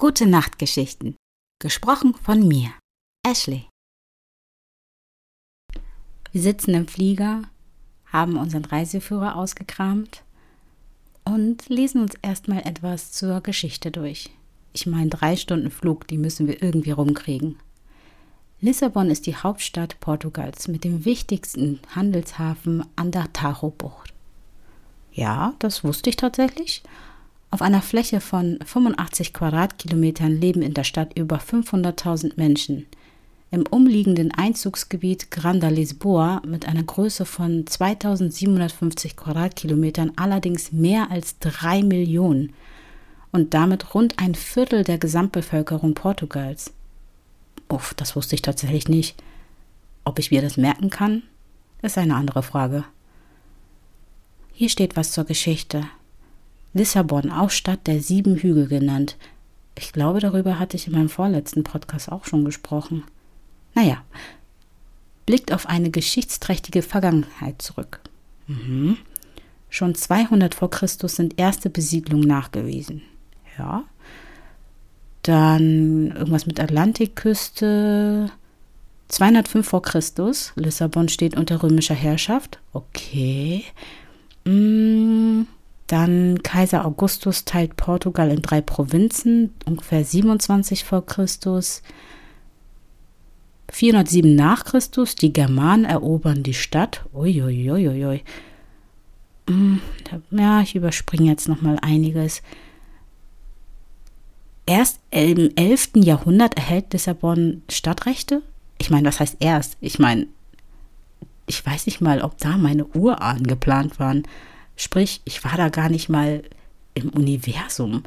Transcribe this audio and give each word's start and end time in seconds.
Gute 0.00 0.26
Nachtgeschichten. 0.26 1.16
Gesprochen 1.60 2.14
von 2.14 2.46
mir, 2.46 2.70
Ashley. 3.26 3.66
Wir 6.30 6.40
sitzen 6.40 6.72
im 6.74 6.86
Flieger, 6.86 7.42
haben 8.06 8.36
unseren 8.36 8.64
Reiseführer 8.64 9.34
ausgekramt 9.34 10.22
und 11.24 11.68
lesen 11.68 12.00
uns 12.00 12.14
erstmal 12.22 12.60
etwas 12.60 13.10
zur 13.10 13.40
Geschichte 13.40 13.90
durch. 13.90 14.30
Ich 14.72 14.86
meine, 14.86 15.10
drei 15.10 15.34
Stunden 15.34 15.72
Flug, 15.72 16.06
die 16.06 16.18
müssen 16.18 16.46
wir 16.46 16.62
irgendwie 16.62 16.92
rumkriegen. 16.92 17.58
Lissabon 18.60 19.10
ist 19.10 19.26
die 19.26 19.34
Hauptstadt 19.34 19.98
Portugals 19.98 20.68
mit 20.68 20.84
dem 20.84 21.06
wichtigsten 21.06 21.80
Handelshafen 21.96 22.86
an 22.94 23.10
der 23.10 23.32
Tajo-Bucht. 23.32 24.14
Ja, 25.10 25.54
das 25.58 25.82
wusste 25.82 26.08
ich 26.10 26.14
tatsächlich. 26.14 26.84
Auf 27.50 27.62
einer 27.62 27.82
Fläche 27.82 28.20
von 28.20 28.58
85 28.64 29.32
Quadratkilometern 29.32 30.32
leben 30.32 30.62
in 30.62 30.74
der 30.74 30.84
Stadt 30.84 31.16
über 31.18 31.36
500.000 31.36 32.32
Menschen– 32.36 32.86
im 33.50 33.64
umliegenden 33.66 34.32
Einzugsgebiet 34.32 35.30
Granda 35.30 35.68
Lisboa 35.68 36.42
mit 36.46 36.68
einer 36.68 36.82
Größe 36.82 37.24
von 37.24 37.66
2750 37.66 39.16
Quadratkilometern 39.16 40.12
allerdings 40.16 40.72
mehr 40.72 41.10
als 41.10 41.38
drei 41.38 41.82
Millionen 41.82 42.52
und 43.32 43.54
damit 43.54 43.94
rund 43.94 44.18
ein 44.18 44.34
Viertel 44.34 44.84
der 44.84 44.98
Gesamtbevölkerung 44.98 45.94
Portugals. 45.94 46.72
Uff, 47.70 47.94
das 47.94 48.16
wusste 48.16 48.34
ich 48.34 48.42
tatsächlich 48.42 48.88
nicht. 48.88 49.22
Ob 50.04 50.18
ich 50.18 50.30
mir 50.30 50.42
das 50.42 50.56
merken 50.56 50.90
kann, 50.90 51.22
ist 51.80 51.96
eine 51.96 52.16
andere 52.16 52.42
Frage. 52.42 52.84
Hier 54.52 54.68
steht 54.68 54.96
was 54.96 55.12
zur 55.12 55.24
Geschichte. 55.24 55.84
Lissabon, 56.78 57.30
auch 57.30 57.50
Stadt 57.50 57.86
der 57.86 58.00
sieben 58.00 58.36
Hügel 58.36 58.68
genannt. 58.68 59.16
Ich 59.76 59.92
glaube, 59.92 60.20
darüber 60.20 60.58
hatte 60.58 60.76
ich 60.76 60.86
in 60.86 60.92
meinem 60.94 61.08
vorletzten 61.08 61.64
Podcast 61.64 62.10
auch 62.10 62.24
schon 62.24 62.44
gesprochen. 62.44 63.04
Naja, 63.74 64.02
blickt 65.26 65.52
auf 65.52 65.66
eine 65.66 65.90
geschichtsträchtige 65.90 66.82
Vergangenheit 66.82 67.60
zurück. 67.60 68.00
Mhm. 68.46 68.96
Schon 69.70 69.94
200 69.94 70.54
vor 70.54 70.70
Christus 70.70 71.16
sind 71.16 71.38
erste 71.38 71.68
Besiedlungen 71.68 72.26
nachgewiesen. 72.26 73.02
Ja. 73.58 73.84
Dann 75.22 76.12
irgendwas 76.12 76.46
mit 76.46 76.60
Atlantikküste. 76.60 78.30
205 79.08 79.68
vor 79.68 79.82
Christus. 79.82 80.52
Lissabon 80.54 81.08
steht 81.08 81.36
unter 81.36 81.62
römischer 81.62 81.94
Herrschaft. 81.94 82.60
Okay. 82.72 83.64
Mm, 84.44 85.42
dann 85.88 86.42
Kaiser 86.42 86.84
Augustus 86.84 87.44
teilt 87.44 87.76
Portugal 87.76 88.30
in 88.30 88.42
drei 88.42 88.60
Provinzen. 88.60 89.54
Ungefähr 89.66 90.04
27 90.04 90.84
vor 90.84 91.04
Christus. 91.04 91.82
407 93.70 94.34
nach 94.34 94.64
Christus, 94.64 95.14
die 95.14 95.32
Germanen 95.32 95.84
erobern 95.84 96.42
die 96.42 96.54
Stadt. 96.54 97.04
Uiuiuiui. 97.12 98.22
Hm, 99.48 99.80
ja, 100.30 100.60
ich 100.60 100.74
überspringe 100.74 101.30
jetzt 101.30 101.48
noch 101.48 101.60
mal 101.60 101.78
einiges. 101.80 102.42
Erst 104.66 105.00
im 105.10 105.50
11. 105.56 105.92
Jahrhundert 105.96 106.56
erhält 106.56 106.92
Lissabon 106.92 107.62
Stadtrechte. 107.70 108.42
Ich 108.78 108.90
meine, 108.90 109.08
was 109.08 109.20
heißt 109.20 109.38
erst? 109.40 109.78
Ich 109.80 109.98
meine, 109.98 110.26
ich 111.46 111.64
weiß 111.64 111.86
nicht 111.86 112.02
mal, 112.02 112.20
ob 112.20 112.36
da 112.38 112.58
meine 112.58 112.84
Urahnen 112.84 113.46
geplant 113.46 113.98
waren. 113.98 114.24
Sprich, 114.78 115.20
ich 115.24 115.44
war 115.44 115.56
da 115.56 115.68
gar 115.68 115.88
nicht 115.88 116.08
mal 116.08 116.42
im 116.94 117.10
Universum, 117.10 118.04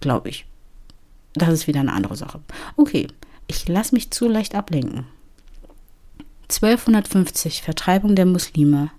glaube 0.00 0.28
ich. 0.28 0.46
Das 1.34 1.50
ist 1.50 1.68
wieder 1.68 1.80
eine 1.80 1.92
andere 1.92 2.16
Sache. 2.16 2.40
Okay, 2.76 3.06
ich 3.46 3.68
lasse 3.68 3.94
mich 3.94 4.10
zu 4.10 4.28
leicht 4.28 4.56
ablenken. 4.56 5.06
1250 6.50 7.62
Vertreibung 7.62 8.16
der 8.16 8.26
Muslime. 8.26 8.90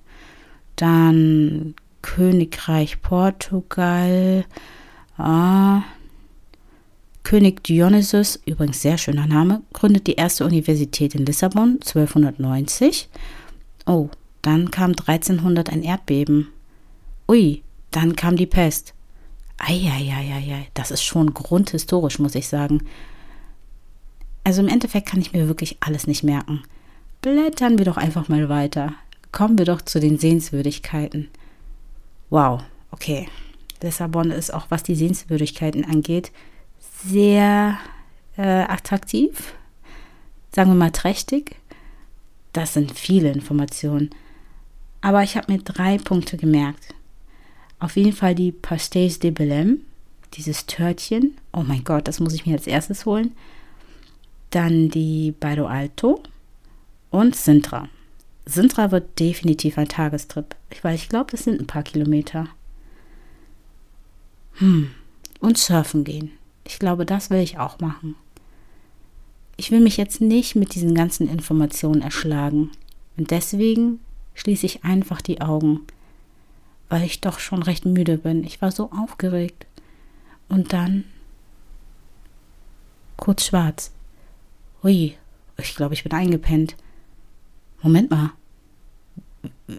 Dann 0.77 1.75
Königreich 2.01 3.01
Portugal. 3.01 4.45
Ah, 5.17 5.81
König 7.23 7.65
Dionysius, 7.65 8.39
übrigens 8.45 8.81
sehr 8.81 8.97
schöner 8.97 9.27
Name, 9.27 9.61
gründet 9.73 10.07
die 10.07 10.13
erste 10.13 10.45
Universität 10.45 11.13
in 11.15 11.25
Lissabon 11.25 11.79
1290. 11.81 13.09
Oh, 13.85 14.09
dann 14.41 14.71
kam 14.71 14.91
1300 14.91 15.69
ein 15.69 15.83
Erdbeben. 15.83 16.47
Ui, 17.29 17.61
dann 17.91 18.15
kam 18.15 18.37
die 18.37 18.47
Pest. 18.47 18.95
Eieieiei, 19.59 20.67
das 20.73 20.89
ist 20.89 21.03
schon 21.03 21.35
grundhistorisch, 21.35 22.17
muss 22.17 22.33
ich 22.33 22.47
sagen. 22.47 22.87
Also 24.43 24.63
im 24.63 24.67
Endeffekt 24.67 25.07
kann 25.07 25.21
ich 25.21 25.31
mir 25.31 25.47
wirklich 25.47 25.77
alles 25.79 26.07
nicht 26.07 26.23
merken. 26.23 26.63
Blättern 27.21 27.77
wir 27.77 27.85
doch 27.85 27.97
einfach 27.97 28.29
mal 28.29 28.49
weiter. 28.49 28.93
Kommen 29.31 29.59
wir 29.59 29.65
doch 29.65 29.83
zu 29.83 29.99
den 29.99 30.17
Sehenswürdigkeiten. 30.17 31.29
Wow, 32.31 32.63
okay. 32.89 33.27
Lissabon 33.83 34.31
ist 34.31 34.51
auch, 34.51 34.65
was 34.69 34.81
die 34.81 34.95
Sehenswürdigkeiten 34.95 35.85
angeht, 35.85 36.31
sehr 37.05 37.77
äh, 38.37 38.63
attraktiv. 38.63 39.53
Sagen 40.51 40.71
wir 40.71 40.75
mal 40.75 40.91
trächtig. 40.91 41.57
Das 42.53 42.73
sind 42.73 42.97
viele 42.97 43.31
Informationen. 43.31 44.09
Aber 45.01 45.21
ich 45.21 45.37
habe 45.37 45.51
mir 45.51 45.59
drei 45.59 45.99
Punkte 45.99 46.35
gemerkt. 46.35 46.95
Auf 47.79 47.95
jeden 47.95 48.13
Fall 48.13 48.35
die 48.35 48.51
Pastéis 48.51 49.19
de 49.19 49.31
Belém, 49.31 49.81
dieses 50.33 50.65
Törtchen. 50.65 51.37
Oh 51.53 51.63
mein 51.63 51.83
Gott, 51.83 52.07
das 52.07 52.19
muss 52.19 52.33
ich 52.33 52.45
mir 52.45 52.53
als 52.53 52.67
erstes 52.67 53.05
holen 53.05 53.33
dann 54.49 54.89
die 54.89 55.33
Bairro 55.39 55.67
Alto 55.67 56.21
und 57.11 57.35
Sintra. 57.35 57.89
Sintra 58.45 58.91
wird 58.91 59.19
definitiv 59.19 59.77
ein 59.77 59.87
Tagestrip, 59.87 60.55
weil 60.81 60.95
ich 60.95 61.09
glaube, 61.09 61.31
das 61.31 61.43
sind 61.43 61.59
ein 61.59 61.67
paar 61.67 61.83
Kilometer. 61.83 62.47
Hm, 64.53 64.91
und 65.39 65.57
surfen 65.57 66.03
gehen. 66.03 66.31
Ich 66.65 66.79
glaube, 66.79 67.05
das 67.05 67.29
will 67.29 67.41
ich 67.41 67.59
auch 67.59 67.79
machen. 67.79 68.15
Ich 69.57 69.71
will 69.71 69.81
mich 69.81 69.97
jetzt 69.97 70.21
nicht 70.21 70.55
mit 70.55 70.73
diesen 70.73 70.95
ganzen 70.95 71.27
Informationen 71.27 72.01
erschlagen. 72.01 72.71
Und 73.17 73.31
deswegen 73.31 73.99
schließe 74.33 74.65
ich 74.65 74.83
einfach 74.83 75.21
die 75.21 75.41
Augen, 75.41 75.81
weil 76.89 77.03
ich 77.03 77.21
doch 77.21 77.39
schon 77.39 77.63
recht 77.63 77.85
müde 77.85 78.17
bin. 78.17 78.43
Ich 78.43 78.61
war 78.61 78.71
so 78.71 78.91
aufgeregt. 78.91 79.67
Und 80.47 80.73
dann 80.73 81.05
kurz 83.15 83.45
schwarz. 83.45 83.91
Ui, 84.83 85.15
ich 85.57 85.75
glaube, 85.75 85.93
ich 85.93 86.03
bin 86.03 86.11
eingepennt. 86.13 86.75
Moment 87.81 88.09
mal. 88.09 88.31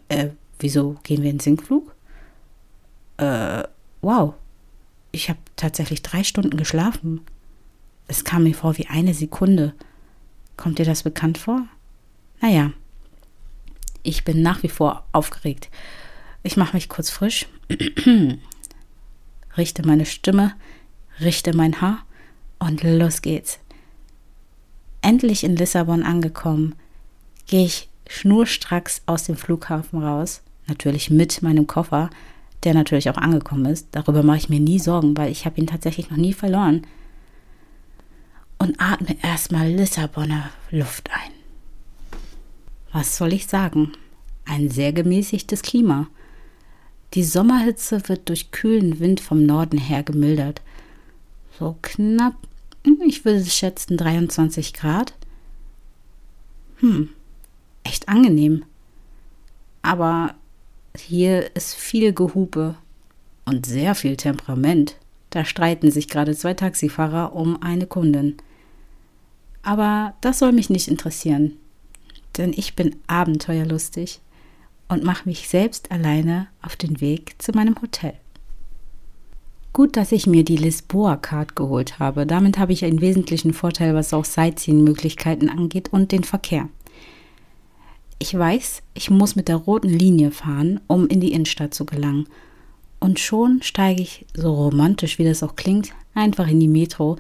Äh, 0.09 0.28
wieso 0.59 0.97
gehen 1.03 1.22
wir 1.22 1.31
in 1.31 1.41
Sinkflug? 1.41 1.94
Äh, 3.16 3.65
wow. 4.00 4.34
Ich 5.12 5.28
habe 5.28 5.41
tatsächlich 5.56 6.03
drei 6.03 6.23
Stunden 6.23 6.56
geschlafen. 6.56 7.23
Es 8.06 8.25
kam 8.25 8.44
mir 8.44 8.55
vor 8.55 8.79
wie 8.79 8.87
eine 8.87 9.14
Sekunde. 9.14 9.75
Kommt 10.56 10.79
dir 10.79 10.84
das 10.84 11.02
bekannt 11.02 11.38
vor? 11.38 11.67
Naja, 12.40 12.73
ich 14.02 14.25
bin 14.25 14.43
nach 14.43 14.62
wie 14.62 14.69
vor 14.69 15.05
aufgeregt. 15.12 15.69
Ich 16.42 16.56
mache 16.56 16.75
mich 16.75 16.88
kurz 16.88 17.10
frisch, 17.10 17.46
richte 19.56 19.87
meine 19.87 20.06
Stimme, 20.06 20.54
richte 21.20 21.54
mein 21.54 21.81
Haar 21.81 22.04
und 22.58 22.82
los 22.82 23.22
geht's 23.22 23.60
endlich 25.02 25.44
in 25.44 25.56
Lissabon 25.56 26.02
angekommen, 26.02 26.75
gehe 27.46 27.64
ich 27.64 27.88
schnurstracks 28.08 29.02
aus 29.06 29.25
dem 29.25 29.37
Flughafen 29.37 30.02
raus, 30.02 30.42
natürlich 30.66 31.10
mit 31.10 31.42
meinem 31.42 31.66
Koffer, 31.66 32.10
der 32.64 32.75
natürlich 32.75 33.08
auch 33.08 33.16
angekommen 33.16 33.66
ist. 33.66 33.88
Darüber 33.93 34.22
mache 34.22 34.38
ich 34.38 34.48
mir 34.48 34.60
nie 34.60 34.78
Sorgen, 34.78 35.16
weil 35.16 35.31
ich 35.31 35.46
habe 35.46 35.60
ihn 35.60 35.66
tatsächlich 35.66 36.10
noch 36.10 36.19
nie 36.19 36.34
verloren. 36.34 36.86
Und 38.58 38.78
atme 38.78 39.16
erstmal 39.22 39.70
Lissabonner 39.70 40.50
Luft 40.70 41.08
ein. 41.10 41.32
Was 42.93 43.16
soll 43.16 43.32
ich 43.32 43.46
sagen? 43.46 43.93
Ein 44.44 44.69
sehr 44.69 44.93
gemäßigtes 44.93 45.62
Klima. 45.62 46.08
Die 47.14 47.24
Sommerhitze 47.24 48.08
wird 48.08 48.28
durch 48.28 48.52
kühlen 48.52 49.00
Wind 49.00 49.20
vom 49.20 49.44
Norden 49.44 49.78
her 49.78 50.02
gemildert. 50.02 50.62
So 51.58 51.76
knapp, 51.82 52.36
ich 53.06 53.24
würde 53.24 53.44
schätzen 53.44 53.96
23 53.96 54.72
Grad. 54.72 55.14
Hm, 56.76 57.10
echt 57.82 58.08
angenehm. 58.08 58.64
Aber 59.82 60.34
hier 60.96 61.54
ist 61.56 61.74
viel 61.74 62.12
Gehupe 62.12 62.76
und 63.44 63.66
sehr 63.66 63.94
viel 63.94 64.16
Temperament. 64.16 64.96
Da 65.30 65.44
streiten 65.44 65.90
sich 65.90 66.08
gerade 66.08 66.36
zwei 66.36 66.54
Taxifahrer 66.54 67.34
um 67.34 67.62
eine 67.62 67.86
Kundin. 67.86 68.36
Aber 69.62 70.14
das 70.20 70.38
soll 70.38 70.52
mich 70.52 70.70
nicht 70.70 70.88
interessieren, 70.88 71.56
denn 72.36 72.52
ich 72.52 72.74
bin 72.74 72.96
abenteuerlustig 73.06 74.20
und 74.90 75.04
mache 75.04 75.28
mich 75.28 75.48
selbst 75.48 75.90
alleine 75.92 76.48
auf 76.62 76.76
den 76.76 77.00
Weg 77.00 77.37
zu 77.38 77.52
meinem 77.52 77.81
Hotel. 77.81 78.12
Gut, 79.72 79.96
dass 79.96 80.10
ich 80.10 80.26
mir 80.26 80.44
die 80.44 80.56
Lisboa-Card 80.56 81.54
geholt 81.54 82.00
habe. 82.00 82.26
Damit 82.26 82.58
habe 82.58 82.72
ich 82.72 82.84
einen 82.84 83.00
wesentlichen 83.00 83.54
Vorteil, 83.54 83.94
was 83.94 84.12
auch 84.12 84.25
Sightseeing-Möglichkeiten 84.25 85.48
angeht 85.48 85.92
und 85.92 86.10
den 86.10 86.25
Verkehr. 86.25 86.69
Ich 88.19 88.37
weiß, 88.37 88.82
ich 88.94 89.10
muss 89.10 89.37
mit 89.37 89.46
der 89.46 89.56
roten 89.56 89.88
Linie 89.88 90.32
fahren, 90.32 90.81
um 90.88 91.06
in 91.06 91.20
die 91.20 91.32
Innenstadt 91.32 91.72
zu 91.72 91.86
gelangen. 91.86 92.26
Und 92.98 93.20
schon 93.20 93.62
steige 93.62 94.02
ich, 94.02 94.26
so 94.34 94.52
romantisch 94.52 95.19
wie 95.19 95.25
das 95.25 95.44
auch 95.44 95.54
klingt, 95.54 95.93
einfach 96.14 96.48
in 96.48 96.58
die 96.58 96.69
Metro, 96.69 97.16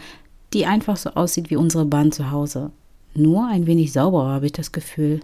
die 0.52 0.66
einfach 0.66 0.96
so 0.96 1.10
aussieht 1.10 1.50
wie 1.50 1.56
unsere 1.56 1.84
Bahn 1.84 2.10
zu 2.10 2.32
Hause. 2.32 2.72
Nur 3.14 3.46
ein 3.46 3.66
wenig 3.66 3.92
sauberer 3.92 4.32
habe 4.32 4.46
ich 4.46 4.52
das 4.52 4.72
Gefühl. 4.72 5.20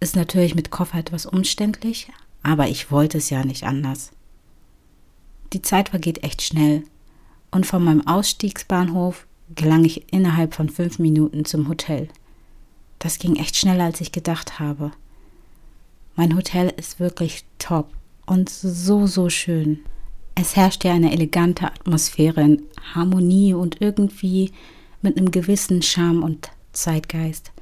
Ist 0.00 0.16
natürlich 0.16 0.54
mit 0.54 0.70
Koffer 0.70 0.98
etwas 0.98 1.26
umständlich, 1.26 2.10
aber 2.42 2.68
ich 2.68 2.90
wollte 2.90 3.18
es 3.18 3.28
ja 3.28 3.44
nicht 3.44 3.64
anders. 3.64 4.10
Die 5.52 5.62
Zeit 5.62 5.90
vergeht 5.90 6.24
echt 6.24 6.42
schnell 6.42 6.84
und 7.50 7.66
von 7.66 7.84
meinem 7.84 8.06
Ausstiegsbahnhof 8.06 9.26
gelang 9.54 9.84
ich 9.84 10.12
innerhalb 10.12 10.54
von 10.54 10.68
fünf 10.68 10.98
Minuten 10.98 11.44
zum 11.44 11.68
Hotel. 11.68 12.08
Das 12.98 13.18
ging 13.18 13.36
echt 13.36 13.56
schneller, 13.56 13.84
als 13.84 14.00
ich 14.00 14.12
gedacht 14.12 14.58
habe. 14.58 14.92
Mein 16.16 16.36
Hotel 16.36 16.72
ist 16.76 17.00
wirklich 17.00 17.44
top 17.58 17.88
und 18.26 18.48
so, 18.48 19.06
so 19.06 19.28
schön. 19.28 19.80
Es 20.34 20.56
herrscht 20.56 20.84
ja 20.84 20.92
eine 20.92 21.12
elegante 21.12 21.66
Atmosphäre 21.66 22.42
in 22.42 22.62
Harmonie 22.94 23.54
und 23.54 23.80
irgendwie 23.80 24.52
mit 25.02 25.16
einem 25.18 25.30
gewissen 25.30 25.82
Charme 25.82 26.22
und 26.22 26.50
Zeitgeist. 26.72 27.52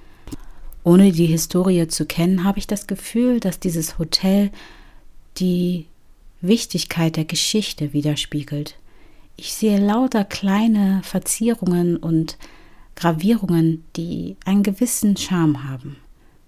Ohne 0.89 1.13
die 1.13 1.27
Historie 1.27 1.87
zu 1.87 2.07
kennen, 2.07 2.45
habe 2.45 2.59
ich 2.59 2.67
das 2.67 2.87
Gefühl, 2.87 3.41
dass 3.41 3.61
dieses 3.61 3.99
Hotel 3.99 4.51
die 5.37 5.85
Wichtigkeit 6.41 7.17
der 7.17 7.27
Geschichte 7.27 7.93
widerspiegelt. 7.93 8.75
Ich 9.37 9.53
sehe 9.53 9.79
lauter 9.79 10.25
kleine 10.25 11.03
Verzierungen 11.05 11.99
und 11.99 12.39
Gravierungen, 12.97 13.85
die 13.97 14.39
einen 14.47 14.63
gewissen 14.63 15.15
Charme 15.19 15.69
haben. 15.69 15.99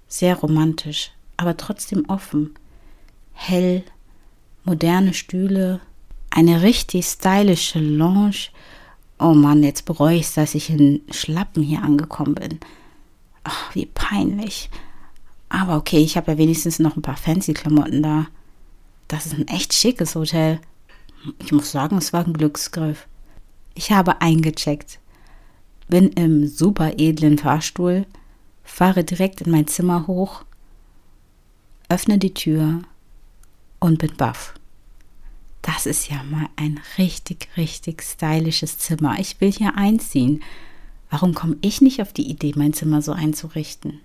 Sehr 0.08 0.36
romantisch, 0.36 1.12
aber 1.36 1.58
trotzdem 1.58 2.06
offen. 2.08 2.54
Hell, 3.34 3.82
moderne 4.64 5.12
Stühle, 5.12 5.80
eine 6.30 6.62
richtig 6.62 7.04
stylische 7.04 7.78
Lounge. 7.78 8.48
Oh 9.18 9.34
Mann, 9.34 9.62
jetzt 9.62 9.84
bereue 9.84 10.16
ich 10.16 10.22
es, 10.22 10.32
dass 10.32 10.54
ich 10.54 10.70
in 10.70 11.02
Schlappen 11.10 11.62
hier 11.62 11.82
angekommen 11.82 12.36
bin. 12.36 12.58
Ach, 13.44 13.74
wie 13.74 13.86
peinlich. 13.86 14.70
Aber 15.48 15.76
okay, 15.76 15.98
ich 15.98 16.16
habe 16.16 16.32
ja 16.32 16.38
wenigstens 16.38 16.78
noch 16.78 16.96
ein 16.96 17.02
paar 17.02 17.16
fancy 17.16 17.54
Klamotten 17.54 18.02
da. 18.02 18.26
Das 19.08 19.26
ist 19.26 19.34
ein 19.34 19.48
echt 19.48 19.74
schickes 19.74 20.14
Hotel. 20.14 20.60
Ich 21.38 21.52
muss 21.52 21.70
sagen, 21.70 21.98
es 21.98 22.12
war 22.12 22.24
ein 22.24 22.32
Glücksgriff. 22.32 23.06
Ich 23.74 23.92
habe 23.92 24.20
eingecheckt, 24.20 25.00
bin 25.88 26.08
im 26.10 26.46
super 26.46 26.98
edlen 26.98 27.38
Fahrstuhl, 27.38 28.06
fahre 28.62 29.04
direkt 29.04 29.40
in 29.40 29.50
mein 29.50 29.66
Zimmer 29.66 30.06
hoch, 30.06 30.44
öffne 31.88 32.18
die 32.18 32.34
Tür 32.34 32.82
und 33.80 33.98
bin 33.98 34.16
baff. 34.16 34.54
Das 35.62 35.86
ist 35.86 36.08
ja 36.08 36.22
mal 36.22 36.48
ein 36.56 36.80
richtig, 36.96 37.48
richtig 37.56 38.02
stylisches 38.02 38.78
Zimmer. 38.78 39.18
Ich 39.18 39.40
will 39.40 39.52
hier 39.52 39.76
einziehen. 39.76 40.42
Warum 41.10 41.34
komme 41.34 41.56
ich 41.60 41.80
nicht 41.80 42.00
auf 42.00 42.12
die 42.12 42.30
Idee, 42.30 42.52
mein 42.56 42.72
Zimmer 42.72 43.02
so 43.02 43.12
einzurichten? 43.12 44.00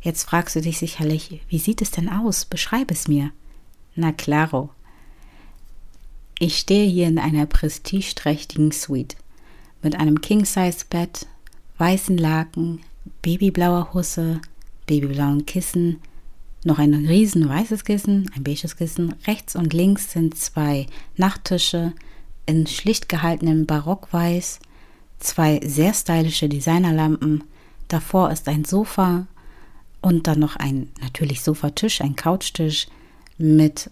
Jetzt 0.00 0.24
fragst 0.24 0.56
du 0.56 0.60
dich 0.60 0.78
sicherlich, 0.78 1.42
wie 1.48 1.58
sieht 1.58 1.82
es 1.82 1.90
denn 1.90 2.08
aus? 2.08 2.46
Beschreib 2.46 2.90
es 2.90 3.06
mir. 3.06 3.30
Na 3.94 4.12
claro. 4.12 4.70
Ich 6.38 6.58
stehe 6.58 6.88
hier 6.90 7.06
in 7.06 7.18
einer 7.18 7.46
prestigeträchtigen 7.46 8.72
Suite 8.72 9.16
mit 9.82 9.94
einem 9.94 10.20
King-Size-Bett, 10.20 11.26
weißen 11.78 12.16
Laken, 12.16 12.80
babyblauer 13.20 13.92
Husse, 13.92 14.40
babyblauen 14.86 15.46
Kissen, 15.46 16.00
noch 16.64 16.78
ein 16.78 16.94
riesen 16.94 17.48
weißes 17.48 17.84
Kissen, 17.84 18.30
ein 18.34 18.44
beiges 18.44 18.76
Kissen. 18.76 19.14
Rechts 19.26 19.56
und 19.56 19.72
links 19.72 20.12
sind 20.12 20.36
zwei 20.36 20.86
Nachttische 21.16 21.92
in 22.46 22.66
schlicht 22.66 23.08
gehaltenem 23.08 23.66
Barockweiß 23.66 24.60
zwei 25.22 25.60
sehr 25.64 25.94
stylische 25.94 26.48
Designerlampen. 26.48 27.44
Davor 27.88 28.30
ist 28.30 28.48
ein 28.48 28.64
Sofa 28.64 29.26
und 30.00 30.26
dann 30.26 30.40
noch 30.40 30.56
ein 30.56 30.90
natürlich 31.00 31.42
Sofatisch, 31.42 32.00
ein 32.00 32.16
Couchtisch 32.16 32.86
mit 33.38 33.90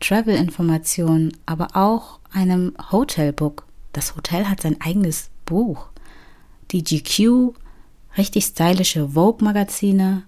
Travel-Informationen, 0.00 1.36
aber 1.46 1.68
auch 1.74 2.20
einem 2.32 2.74
Hotelbook. 2.90 3.66
Das 3.92 4.16
Hotel 4.16 4.46
hat 4.46 4.62
sein 4.62 4.80
eigenes 4.80 5.30
Buch. 5.44 5.88
Die 6.70 6.82
GQ, 6.82 7.54
richtig 8.16 8.44
stylische 8.44 9.10
Vogue-Magazine. 9.10 10.24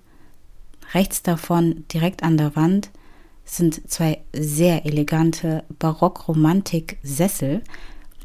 Rechts 0.92 1.22
davon, 1.22 1.84
direkt 1.92 2.22
an 2.22 2.36
der 2.36 2.54
Wand, 2.56 2.90
sind 3.44 3.90
zwei 3.90 4.22
sehr 4.32 4.84
elegante 4.84 5.64
Barock-Romantik-Sessel 5.78 7.62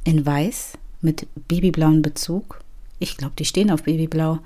in 0.04 0.26
Weiß 0.26 0.78
mit 1.02 1.28
babyblauen 1.48 2.02
Bezug. 2.02 2.60
Ich 3.00 3.18
glaube, 3.18 3.34
die 3.38 3.46
stehen 3.46 3.72
auf 3.72 3.84
babyblau. 3.84 4.40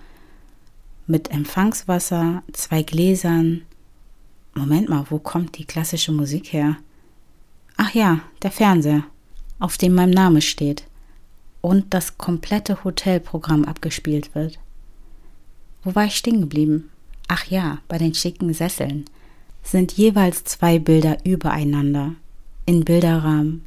Mit 1.08 1.32
Empfangswasser, 1.32 2.44
zwei 2.54 2.84
Gläsern. 2.84 3.64
Moment 4.54 4.90
mal, 4.90 5.06
wo 5.10 5.20
kommt 5.20 5.58
die 5.58 5.66
klassische 5.66 6.12
Musik 6.12 6.54
her? 6.54 6.78
Ach 7.78 7.94
ja, 7.94 8.20
der 8.44 8.52
Fernseher, 8.52 9.04
auf 9.60 9.78
dem 9.78 9.96
mein 9.96 10.12
Name 10.12 10.42
steht. 10.42 10.84
Und 11.62 11.94
das 11.94 12.18
komplette 12.18 12.84
Hotelprogramm 12.84 13.66
abgespielt 13.66 14.36
wird. 14.36 14.60
Wo 15.84 15.96
war 15.96 16.06
ich 16.06 16.16
stehen 16.16 16.42
geblieben? 16.42 16.90
Ach 17.28 17.46
ja, 17.46 17.80
bei 17.88 17.98
den 17.98 18.14
schicken 18.14 18.54
Sesseln 18.54 19.06
sind 19.64 19.94
jeweils 19.94 20.44
zwei 20.44 20.80
Bilder 20.80 21.18
übereinander 21.24 22.16
in 22.66 22.84
Bilderrahmen 22.84 23.66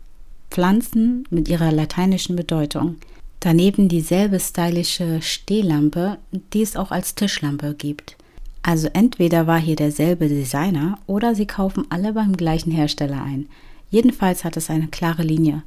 Pflanzen 0.51 1.25
mit 1.31 1.49
ihrer 1.49 1.73
lateinischen 1.73 2.37
Bedeutung. 2.37 2.97
Daneben 3.41 3.89
dieselbe 3.89 4.41
stylische 4.41 5.21
Stehlampe, 5.21 6.19
die 6.53 6.63
es 6.63 6.77
auch 6.77 6.91
als 6.91 7.15
Tischlampe 7.15 7.75
gibt. 7.75 8.17
Also 8.63 8.89
entweder 8.95 9.47
war 9.47 9.61
hier 9.61 9.77
derselbe 9.77 10.29
Designer 10.29 10.99
oder 11.07 11.35
sie 11.35 11.47
kaufen 11.47 11.85
alle 11.91 12.15
beim 12.15 12.35
gleichen 12.37 12.73
Hersteller 12.73 13.23
ein. 13.23 13.47
Jedenfalls 13.91 14.45
hat 14.45 14.57
es 14.57 14.71
eine 14.71 14.89
klare 14.89 15.23
Linie. 15.23 15.63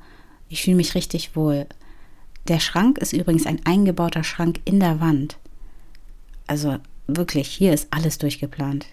Ich 0.49 0.63
fühle 0.63 0.77
mich 0.77 0.95
richtig 0.95 1.35
wohl. 1.35 1.67
Der 2.47 2.59
Schrank 2.59 2.97
ist 2.97 3.13
übrigens 3.13 3.45
ein 3.45 3.61
eingebauter 3.65 4.23
Schrank 4.23 4.61
in 4.65 4.79
der 4.79 4.99
Wand. 4.99 5.37
Also 6.47 6.77
wirklich, 7.05 7.47
hier 7.49 7.73
ist 7.73 7.87
alles 7.91 8.17
durchgeplant. 8.17 8.87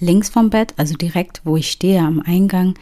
Links 0.00 0.28
vom 0.28 0.50
Bett, 0.50 0.74
also 0.76 0.94
direkt 0.94 1.42
wo 1.44 1.56
ich 1.56 1.70
stehe 1.70 2.00
am 2.00 2.20
Eingang, 2.20 2.74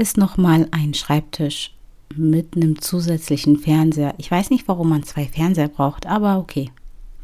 ist 0.00 0.16
nochmal 0.16 0.66
ein 0.70 0.94
Schreibtisch 0.94 1.74
mit 2.16 2.56
einem 2.56 2.80
zusätzlichen 2.80 3.58
Fernseher. 3.58 4.14
Ich 4.16 4.30
weiß 4.30 4.48
nicht, 4.50 4.66
warum 4.66 4.88
man 4.88 5.02
zwei 5.02 5.26
Fernseher 5.26 5.68
braucht, 5.68 6.06
aber 6.06 6.38
okay. 6.38 6.70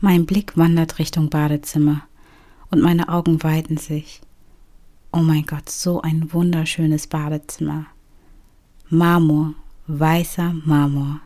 Mein 0.00 0.26
Blick 0.26 0.58
wandert 0.58 0.98
Richtung 0.98 1.30
Badezimmer 1.30 2.02
und 2.70 2.82
meine 2.82 3.08
Augen 3.08 3.42
weiten 3.42 3.78
sich. 3.78 4.20
Oh 5.10 5.20
mein 5.20 5.46
Gott, 5.46 5.70
so 5.70 6.02
ein 6.02 6.32
wunderschönes 6.34 7.06
Badezimmer. 7.06 7.86
Marmor, 8.90 9.54
weißer 9.86 10.54
Marmor. 10.66 11.20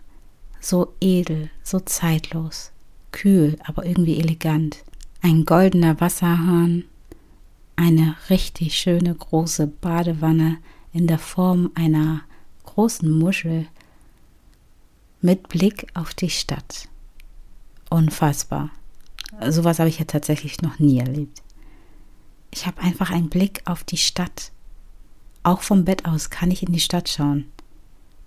So 0.60 0.94
edel, 1.00 1.50
so 1.64 1.80
zeitlos. 1.80 2.70
Kühl, 3.10 3.58
aber 3.64 3.84
irgendwie 3.84 4.20
elegant. 4.20 4.84
Ein 5.20 5.44
goldener 5.44 6.00
Wasserhahn. 6.00 6.84
Eine 7.74 8.14
richtig 8.28 8.76
schöne 8.76 9.12
große 9.12 9.66
Badewanne 9.66 10.58
in 10.92 11.06
der 11.06 11.18
Form 11.18 11.70
einer 11.74 12.22
großen 12.64 13.10
Muschel 13.10 13.66
mit 15.20 15.48
Blick 15.48 15.86
auf 15.94 16.14
die 16.14 16.30
Stadt. 16.30 16.88
Unfassbar. 17.90 18.70
Sowas 19.48 19.78
habe 19.78 19.88
ich 19.88 19.98
ja 19.98 20.04
tatsächlich 20.04 20.62
noch 20.62 20.78
nie 20.78 20.98
erlebt. 20.98 21.42
Ich 22.50 22.66
habe 22.66 22.80
einfach 22.80 23.10
einen 23.10 23.28
Blick 23.28 23.62
auf 23.64 23.84
die 23.84 23.96
Stadt 23.96 24.50
Auch 25.42 25.62
vom 25.62 25.84
Bett 25.84 26.04
aus 26.04 26.28
kann 26.28 26.50
ich 26.50 26.62
in 26.62 26.72
die 26.72 26.80
Stadt 26.80 27.08
schauen. 27.08 27.46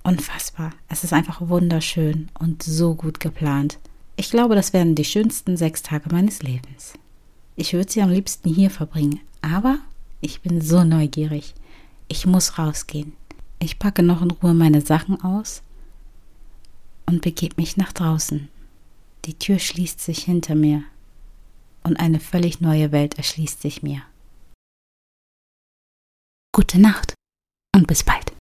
Unfassbar. 0.03 0.71
Es 0.89 1.03
ist 1.03 1.13
einfach 1.13 1.47
wunderschön 1.47 2.29
und 2.39 2.63
so 2.63 2.95
gut 2.95 3.19
geplant. 3.19 3.79
Ich 4.15 4.31
glaube, 4.31 4.55
das 4.55 4.73
werden 4.73 4.95
die 4.95 5.05
schönsten 5.05 5.55
sechs 5.55 5.83
Tage 5.83 6.09
meines 6.11 6.41
Lebens. 6.41 6.93
Ich 7.55 7.73
würde 7.73 7.91
sie 7.91 8.01
am 8.01 8.09
liebsten 8.09 8.53
hier 8.53 8.69
verbringen, 8.71 9.19
aber 9.41 9.77
ich 10.21 10.41
bin 10.41 10.59
so 10.61 10.83
neugierig. 10.83 11.53
Ich 12.15 12.27
muss 12.27 12.59
rausgehen. 12.59 13.13
Ich 13.57 13.79
packe 13.79 14.03
noch 14.03 14.21
in 14.21 14.29
Ruhe 14.29 14.53
meine 14.53 14.81
Sachen 14.81 15.19
aus 15.23 15.63
und 17.07 17.23
begebe 17.23 17.55
mich 17.57 17.75
nach 17.75 17.91
draußen. 17.91 18.49
Die 19.25 19.33
Tür 19.33 19.57
schließt 19.57 19.99
sich 19.99 20.19
hinter 20.19 20.53
mir 20.53 20.83
und 21.81 21.97
eine 21.99 22.19
völlig 22.19 22.61
neue 22.61 22.91
Welt 22.91 23.17
erschließt 23.17 23.59
sich 23.59 23.81
mir. 23.81 24.03
Gute 26.55 26.79
Nacht 26.79 27.15
und 27.75 27.87
bis 27.87 28.03
bald. 28.03 28.22